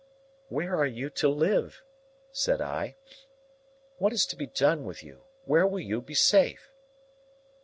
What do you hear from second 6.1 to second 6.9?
safe?"